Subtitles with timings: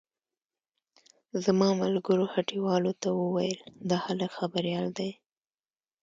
[1.43, 3.59] زما ملګرو هټيوالو ته وويل
[3.89, 5.11] دا هلک خبريال دی.